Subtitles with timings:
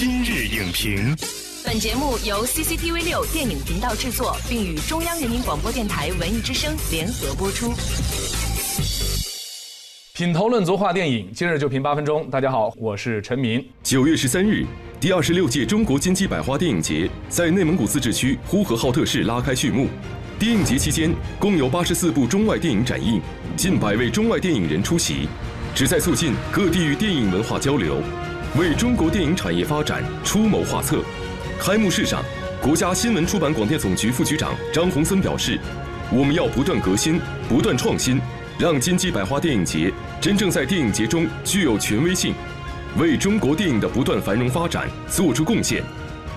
[0.00, 1.16] 今日影评，
[1.64, 7.72] 本节目由 CCTV 六电影频道制作，并与中央人民广播电台文艺之声联合播出。
[10.14, 12.30] 品头论足话电影，今日就评八分钟。
[12.30, 13.68] 大家好，我是陈明。
[13.82, 14.64] 九月十三日，
[15.00, 19.88] 第二十六届中国金鸡百花电影节在内蒙古自治区呼和浩特市拉开序幕。
[20.38, 23.20] 电影节期间，共有八十四部中外电影展映，
[23.56, 25.28] 近百位中外电影人出席，
[25.74, 28.00] 旨在促进各地域电影文化交流。
[28.56, 31.02] 为中国电影产业发展出谋划策。
[31.60, 32.22] 开幕式上，
[32.62, 35.58] 国家新闻出版广电总局副局长张宏森表示
[36.10, 38.20] ：“我们要不断革新，不断创新，
[38.58, 42.32] 让金鸡百花电影节真正在电影节中具有权威性，
[42.96, 45.82] 为中国电影的不断繁荣发展做出贡献。”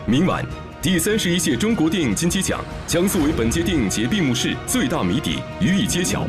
[0.06, 0.46] 明晚，
[0.82, 6.28] 第三十一届中国电影金鸡奖将作为本届电影节闭幕式最大谜底予以揭晓。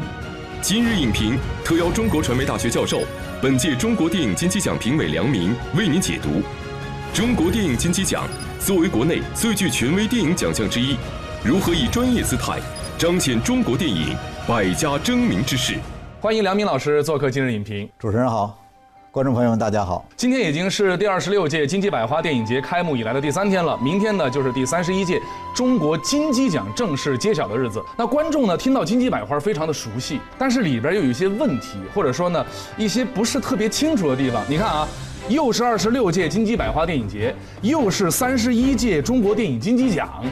[0.64, 3.00] 今日影评特邀中国传媒大学教授。
[3.42, 6.40] 本届中国电影金鸡奖评委梁明为您解读：
[7.12, 8.28] 中国电影金鸡奖
[8.60, 10.96] 作为国内最具权威电影奖项之一，
[11.44, 12.60] 如何以专业姿态
[12.96, 15.74] 彰显中国电影百家争鸣之势？
[16.20, 17.90] 欢迎梁明老师做客今日影评。
[17.98, 18.61] 主持人好。
[19.12, 20.08] 观众朋友们，大家好！
[20.16, 25.20] 今天已经是第二十六届金鸡百花电影节开幕以来的第三天了，明天呢就是第三十一届
[25.54, 27.84] 中国金鸡奖正式揭晓的日子。
[27.94, 32.42] 那观众呢听到金鸡百花非常的熟悉，但是里边又有一些问题，或者说呢
[32.78, 34.42] 一些不是特别清楚的地方。
[34.48, 34.88] 你看啊，
[35.28, 40.24] 又是二十六届金鸡百花电影节，又是三十一届中国电影金鸡奖，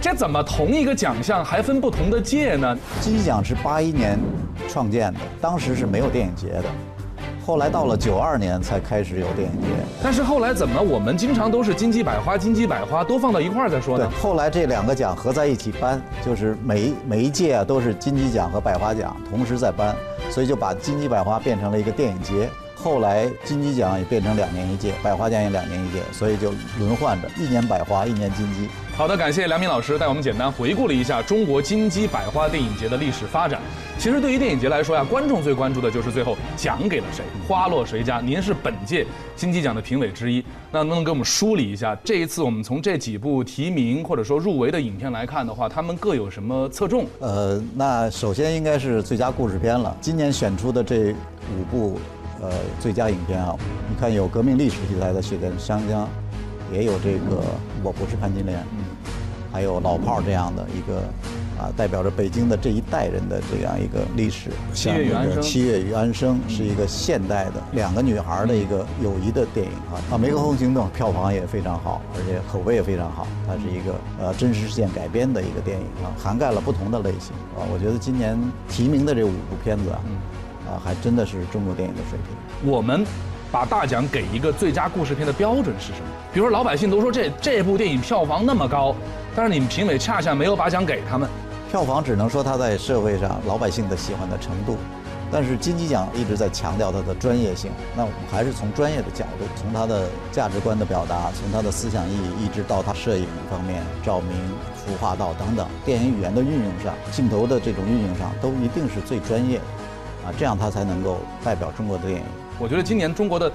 [0.00, 2.78] 这怎么同一个奖项还分不同的届呢？
[3.00, 4.16] 金鸡奖是八一年
[4.68, 6.64] 创建的，当时是没有电影节的。
[7.48, 9.68] 后来到了九二年才开始有电影节，
[10.02, 14.06] 但是后来怎么我们经常都是金鸡百花、金鸡百花都放到一块儿再说呢？
[14.06, 19.96] 对，后来这两个奖合在一起颁，就是每一每一届啊都是金鸡奖和百花奖同时在颁，
[20.28, 22.50] 所以就把金鸡百花变成了一个电影节。
[22.80, 28.68] 后来金鸡奖也变成两年一届，百花奖也两年一届，所以就轮换着，一年百花，一年金鸡。
[28.96, 33.60] 好的，感谢梁明老师带我们简单回顾了一下中国金鸡百花电影节的历史发展。
[33.96, 38.20] 其实对于电影节来说呀，观众最关注的就是最后奖给了谁，花落谁家。
[38.20, 39.06] 您是本届
[39.36, 47.06] 金鸡奖的评委之一，那能不能给我们梳理一下，这一次我们从这几部提名或者说入围的影片来看的话，他们各有什么侧重？
[47.20, 49.96] 呃，那首先应该是最佳故事片了。
[50.00, 52.00] 今年选出的这五部，
[52.40, 52.50] 呃，
[52.80, 53.54] 最佳影片啊，
[53.88, 56.04] 你看有革命历史题材的《血战湘江》，
[56.72, 57.36] 也有这个
[57.82, 58.58] 《我不是潘金莲》。
[59.50, 60.98] 还有老炮儿这样的一个
[61.58, 64.50] 啊，代表着北京的这一代人的这样一个历史。
[64.74, 69.96] 七月与安生，七月与安生是一个现代的两个女孩的一个友谊的电影啊。
[70.12, 73.26] 啊，湄公河行动票房也非常好，而且口碑也非常好。
[73.46, 77.64] 它是一个呃真实事件改编的一个电影啊，涵盖了不同的类型啊。
[77.72, 78.38] 我觉得今年
[78.68, 79.98] 提名的这五部片子啊，
[80.68, 82.70] 啊，还真的是中国电影的水平。
[82.70, 83.04] 我们。
[83.50, 86.06] 把大奖给一个最佳故事片的标准是什么？
[86.34, 88.94] 比如说老百姓都说这这部电影票房那么高，
[89.34, 91.26] 但是你们评委恰恰没有把奖给他们。
[91.70, 94.76] 票房只能说它在社会上老百姓的喜欢的程度，
[95.32, 97.70] 但是金鸡奖一直在强调它的专业性。
[97.96, 104.30] 那我们还是从专业的角度，从它的价值观的表达，从它的思想意义，一直到它摄影方面、照明、
[104.76, 109.64] 服化道等等电影语言的运用上、镜头的这种运用上，都一定是最专业的。
[110.24, 112.22] 啊，这样它才能够代表中国的电影。
[112.58, 113.52] 我觉得今年中国的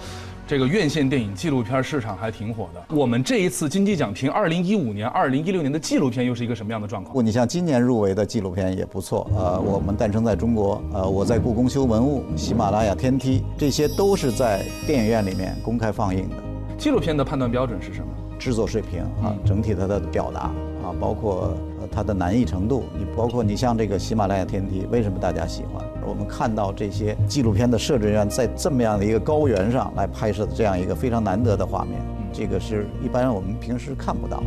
[0.48, 2.96] 这个院线电影纪录片市场还挺火的。
[2.96, 7.26] 我们这一次金鸡奖评二零一五年、二零一六年的纪录片又是一个什么样的状况？
[7.26, 16.36] 你像今年入围的纪录片也不错，呃，我们诞生在中国，呃，我在故宫修文物，喜马拉雅天梯，这些都是在电影院里面公开放映的。
[16.78, 18.08] 纪录片的判断标准是什么？
[18.40, 21.56] 制作水平啊，整体它的表达啊，包括
[21.94, 22.86] 它的难易程度。
[22.98, 25.86] 你包括你像这个喜马拉雅天梯，为什么大家喜欢？
[26.06, 32.02] 我们看到这些纪录片的摄制人员在这么样的一个高原上来拍摄的这样一个非常难得的画面，
[32.34, 34.44] 这个是一般我们平时看不到。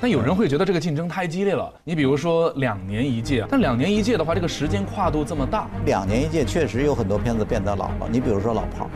[0.00, 1.72] 但有人会觉得这个竞争太激烈了。
[1.82, 8.08] 你比如说两年一届，但两年一届的话，这个时间跨度这么大，两年一届确实有很多片子变得老了。
[8.12, 8.90] 你比如说《老炮儿》，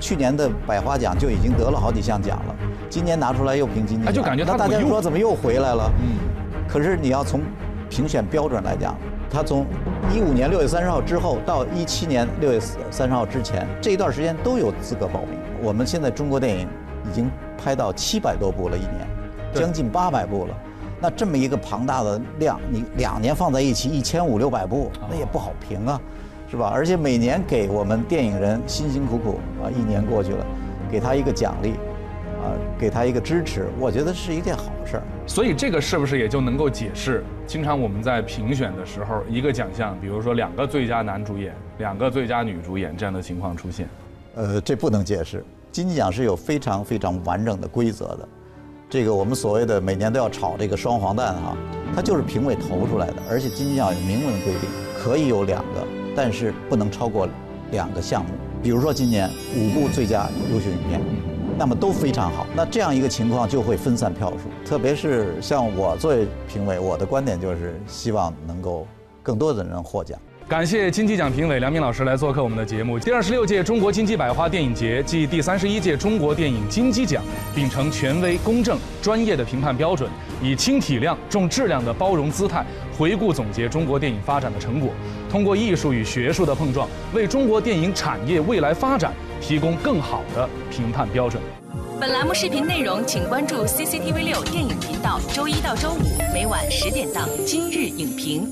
[0.00, 2.56] 去年的百花奖就已经得了好几项奖了，
[2.88, 5.90] 今年拿出来又评金鸡，就感觉他大家说怎么又回来了？
[6.00, 6.16] 嗯，
[6.68, 7.40] 可是你要从
[7.88, 8.96] 评选标准来讲。
[9.30, 9.66] 他从
[10.10, 12.58] 一五年六月三十号之后到一七年六月
[12.90, 15.38] 三十号之前这一段时间都有资格报名。
[15.62, 16.66] 我们现在中国电影
[17.06, 17.30] 已经
[17.62, 19.06] 拍到七百多部了，一年
[19.52, 20.56] 将近八百部了。
[20.98, 26.00] 那这么一个庞大的量，你两年放在一起一千五六百部，那也不好评啊，
[26.50, 26.70] 是吧？
[26.72, 30.46] 而且每年给我们电影人辛辛苦苦啊，一年过去了，
[30.90, 31.74] 给他一个奖励。
[32.42, 35.02] 啊，给他一个支持，我觉得是一件好事儿。
[35.26, 43.88] 所以这个是不是也就能够解释，经常我们在评选的时候，一个奖项，比如说两个最佳男主演、两个最佳女主演这样的情况出现？
[44.34, 48.28] 呃，这不能解释，金鸡奖是有非常非常完整的规则的，
[48.88, 51.56] 这个我们所谓的每年都要炒这个双黄蛋哈，
[51.94, 57.28] 它就是评委投出来的，而且金鸡奖有明文规定，可以有两个，但是不能超过
[57.72, 58.30] 两个项目。
[58.62, 61.00] 比如说今年五部最佳优秀影片，
[61.58, 68.86] 那么都非常好，那这样一个情况就会分散票数，特别是像我作为评委，我的观点就是希望能够
[69.24, 70.16] 更多的人获奖。
[70.46, 72.96] 感谢金鸡奖评委梁明老师来做客我们的节目。
[72.98, 77.22] 第二十六届中国金鸡百花电影节暨第三十一届中国电影金鸡奖
[77.54, 80.08] 秉承权威、公正、专业的评判标准，
[80.40, 82.64] 以轻体量、重质量的包容姿态
[82.96, 84.90] 回顾总结中国电影发展的成果，
[85.28, 91.42] 通过艺术与学术的碰撞，为中国电影产业未来发展提供更好的评判标准。
[92.00, 98.46] 本栏目视频内容，请关注 CCTV 六电影频道，周一到周五每晚十点档《今日影评》。